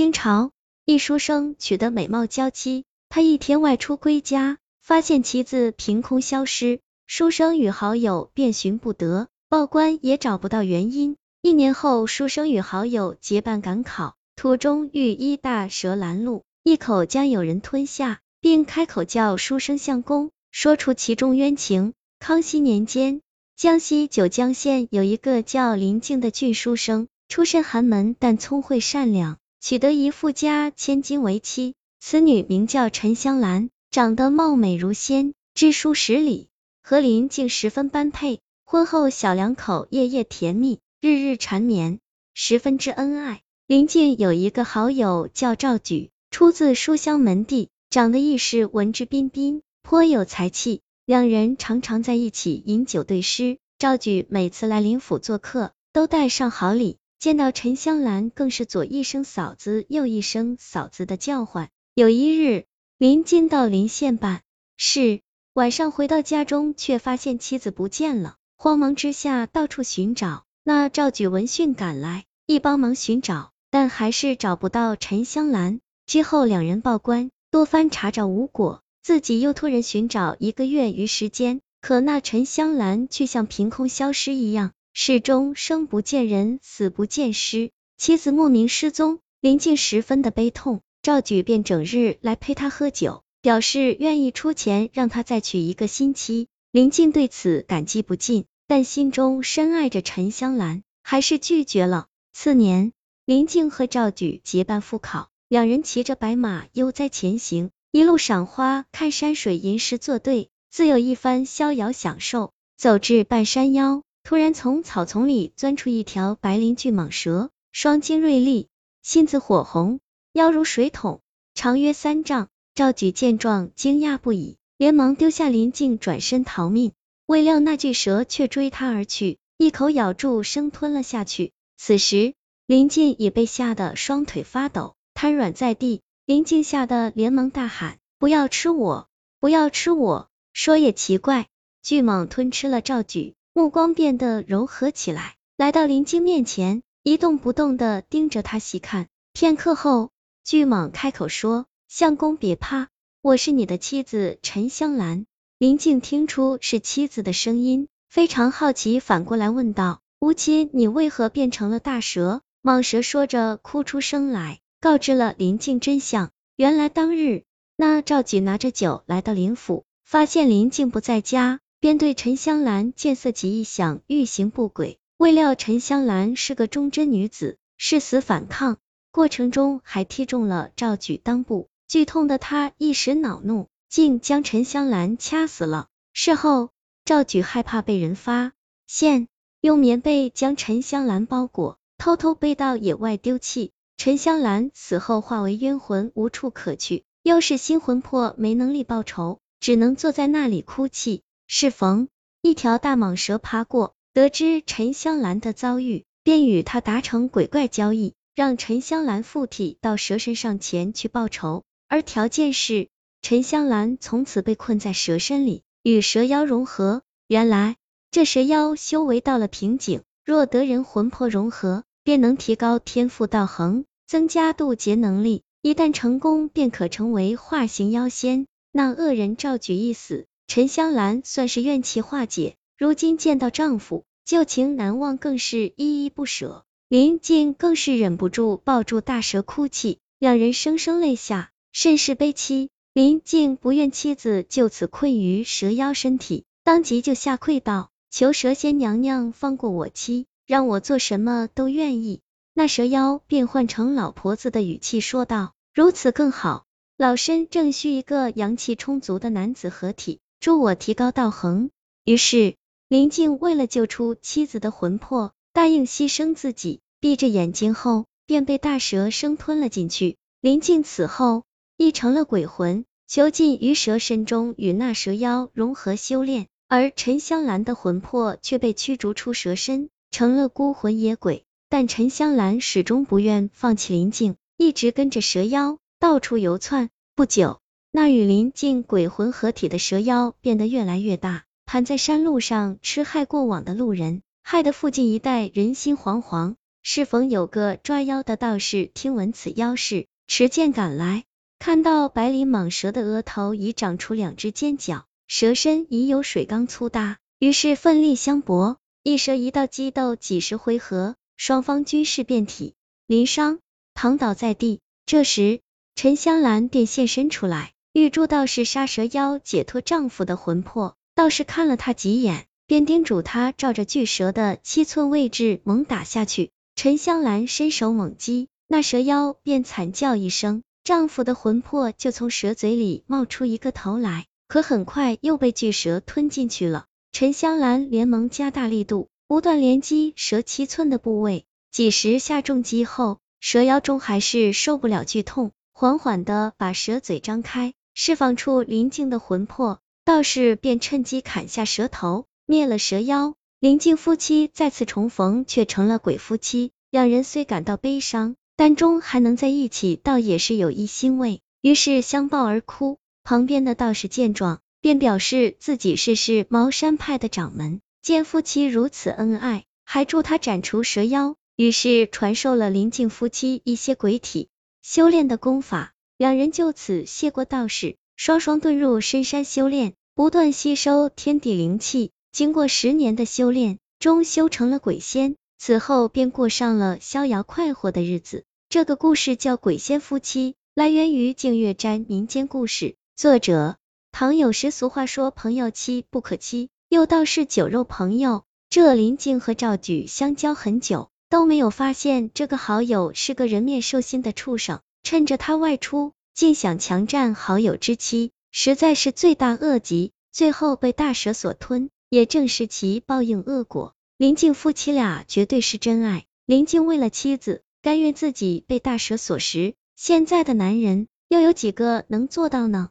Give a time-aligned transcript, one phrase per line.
[0.00, 0.50] 清朝
[0.86, 11.16] 一书生娶得美貌娇妻，他一天外出归家，发现妻子凭空消失，书生与好友遍寻不得，报官也找不到原因。
[11.42, 21.92] 一年后，书生与好友结伴赶考，途中遇一大蛇拦路，一口将有人吞下，并开口叫书生相公，说出其中冤情。
[22.18, 23.20] 康熙年间，
[23.54, 31.74] 江西九江县有一个叫林静的俊书生，出身寒门，但聪慧善良，娶得一富家千金为妻。
[32.00, 36.48] 此女名叫陈香兰，长得貌美如仙，知书识礼，
[36.82, 38.40] 和林静十分般配。
[38.64, 40.78] 婚后，小两口夜夜甜蜜。
[41.02, 41.98] 日日缠绵，
[42.34, 43.42] 十分之恩爱。
[43.66, 50.80] 林静有一个好友叫赵举，出自书香门第，长得亦是文质彬彬，颇有才气。
[51.04, 53.58] 两人常常在一起饮酒对诗。
[53.78, 56.98] 赵举每次来林府做客，都带上好礼。
[57.20, 61.68] 见到陈香兰，更是左一声嫂子，右一声嫂子的叫唤。
[61.94, 62.64] 有一日，
[62.96, 64.40] 临近到临县办
[64.78, 65.20] 事，
[65.52, 70.44] 晚上回到家中，却发现妻子不见了，慌忙之下到处寻找。
[70.64, 75.80] 那赵举闻讯赶来，一帮忙寻找，但还是找不到陈香兰。
[76.06, 89.20] 之后两人报官，多番查找无果，自己又托人寻找一个月余时间，可那陈香兰却像凭空消失一样，始终生不见人，死不见尸，妻子莫名失踪。
[89.40, 96.48] 林静十分的悲痛，赵举便整日来陪他喝酒，表示愿意出钱让他再娶一个新妻。
[96.72, 98.44] 林静对此感激不尽。
[98.66, 102.06] 但心中深爱着陈香兰，还是拒绝了。
[102.32, 102.92] 次年，
[103.24, 112.52] 林静和赵举结伴赴考，两人骑着白马悠哉前行，一路赏花、看山水、吟诗作对，自有一番逍遥享受。
[112.76, 118.68] 走至半山腰，突然从草丛里钻出一条白鳞巨蟒蛇，双睛锐利，
[119.02, 120.00] 心子火红，
[120.32, 121.20] 腰如水桶，
[121.54, 122.48] 长约三丈。
[122.72, 126.92] 赵举见状，惊讶不已，连忙丢下林静，转身逃命。
[127.26, 131.52] 未料那巨蛇却追他而去，一口咬住，生吞了下去。
[131.76, 132.34] 此时
[132.66, 136.00] 林静也被吓得双腿发抖，瘫软在地。
[136.24, 139.08] 林静吓得连忙大喊：“不要吃我，
[139.40, 141.48] 不要吃我！”说也奇怪，
[141.82, 149.06] 巨蟒吞吃了赵举，目光变得柔和起来，来到林静面前，一动不动的盯着他细看。
[149.34, 150.08] 片刻后，
[150.42, 152.88] 巨蟒开口说：“相公别怕，
[153.20, 155.26] 我是你的妻子陈香兰。”
[155.60, 166.30] 林静听出是妻子的声音，非常好奇，反过来问道：“吴妻，你为何变成了大蛇？”蟒蛇说着，哭出声来，告知了林静真相。
[166.56, 167.44] 原来当日，
[167.76, 174.98] 那赵举拿着酒来到林府，发现林静不在家，便对陈香兰见色起意，想欲行不轨。
[175.16, 178.76] 未料陈香兰是个忠贞女子，誓死反抗，
[179.10, 183.66] 过程中还踢中了赵举裆部，剧痛的他一时恼怒。
[183.88, 185.88] 竟将陈香兰掐死了。
[186.12, 186.68] 事后，
[187.04, 188.52] 赵举害怕被人发
[188.86, 189.26] 现，
[189.60, 193.72] 用棉被将陈香兰包裹，偷偷背到野外丢弃。
[193.96, 197.02] 陈香兰死后化为冤魂，无处可去。
[197.24, 201.22] 又是新魂魄没能力报仇，只能坐在那里哭泣。
[201.52, 202.06] 适逢
[202.42, 212.88] 一条大蟒蛇爬过，得知陈香兰的遭遇，便与他达成鬼怪交易，让陈香兰附体到蛇身上前去报仇，而条件是。
[213.20, 217.02] 陈香兰从此被困在蛇身里，与蛇妖融合。
[217.26, 217.74] 原来
[218.12, 225.42] 这蛇妖修为到了瓶颈，若得人魂魄融合，便能提高天赋道行，增加渡劫能力。
[225.62, 228.46] 一旦成功，便可成为化形妖仙。
[228.70, 232.56] 那恶人赵举一死，陈香兰算是怨气化解。
[232.76, 236.64] 如今见到丈夫，旧情难忘，更是依依不舍。
[236.88, 242.68] 林静更是忍不住抱住大蛇哭泣，两人声声泪下，甚是悲戚。
[242.92, 252.22] 林静不愿妻子就此困于蛇妖身体，当即就下跪道：“求蛇仙娘娘放过我妻，让我做什么都愿意。”
[252.54, 256.66] 那蛇妖便换成老婆子的语气说道：“如此更好，
[256.96, 261.70] 老身正需一个阳气充足的男子合体，助我提高道行。”
[262.04, 262.56] 于是
[262.88, 270.16] 林静为了救出妻子的魂魄，答应牺牲自己，闭着眼睛后便被大蛇生吞了进去。
[270.40, 271.44] 林静此后。
[271.82, 276.46] 亦成了鬼魂，囚禁于蛇身中，与那蛇妖融合修炼。
[276.68, 281.44] 而陈香兰的魂魄却被驱逐出蛇身，成了孤魂野鬼。
[281.70, 286.90] 但陈香兰始终不愿放弃林静，一直跟着蛇妖到处游窜。
[287.16, 287.59] 不久，
[287.92, 296.54] 那与林静鬼魂合体的蛇妖变得越来越大，盘在山路上吃害过往的路人，害得附近一带人心惶惶。
[296.82, 301.24] 适逢有个抓妖的道士听闻此妖事，持剑赶来，
[301.58, 312.74] 看到百里蟒蛇的额头已长出两只尖角，蛇身已有水缸粗大，于是奋力相搏，一蛇一道激斗几十回合，双方均是遍体
[313.08, 313.58] 鳞伤，
[313.94, 314.78] 躺倒在地。
[315.06, 315.60] 这时
[315.96, 320.94] 陈香兰便现身出来，欲助道士杀蛇妖，解脱丈夫的魂魄。
[321.16, 326.52] 道士看了他几眼，便叮嘱他照着巨蛇的七寸位置猛打下去。
[326.76, 336.86] 陈香兰伸手猛击，那蛇妖便惨叫一声，丈夫的魂魄就从蛇嘴里冒出一个头来，可很快又被巨蛇吞进去了。
[337.10, 341.44] 陈香兰连忙加大力度，不断连击蛇七寸的部位。
[341.72, 349.80] 几十下重击后，蛇妖终还是受不了剧痛，缓缓的把蛇嘴张开，释放出林静的魂魄。
[350.04, 353.34] 道士便趁机砍下蛇头，灭了蛇妖。
[353.60, 356.72] 林静夫妻再次重逢，却成了鬼夫妻。
[356.90, 361.40] 两人虽感到悲伤，但终还能在一起，倒也是有一欣慰。
[361.60, 362.98] 于是相抱而哭。
[363.22, 374.48] 旁边的道士见状，便表示自己是是茅山派的掌门，见夫妻如此恩爱，还助他斩除蛇妖，于是传授了林静夫妻一些鬼体
[374.82, 375.92] 修炼的功法。
[376.20, 379.94] 两人就此谢过道士，双双遁入深山修炼。
[380.14, 385.36] 不断吸收天地灵气，经过十年的修炼，终修成了鬼仙。
[385.56, 388.44] 此后便过上了逍遥快活的日子。
[388.68, 393.78] 这个故事叫《鬼仙夫妻》，来源于净月斋民间故事，作者
[394.12, 394.70] 唐有时。
[394.70, 398.44] 俗话说，朋友妻不可欺，又道是酒肉朋友。
[398.68, 408.32] 这林静和赵举相交很久，都没有发现这个好友是个人面兽心的畜生，趁着他外出，竟想强占好友之妻。
[408.52, 413.94] 实在是罪大恶极，最后被大蛇所吞，也正是其报应恶果。
[414.16, 419.74] 林静夫妻俩绝对是真爱，林静为了妻子，甘愿自己被大蛇所食。
[419.96, 422.90] 现在的男人又有几个能做到呢？